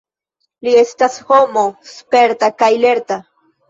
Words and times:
Li 0.67 0.73
estas 0.85 1.19
homo 1.29 1.69
sperta 1.93 2.53
kaj 2.61 2.75
lerta. 2.85 3.25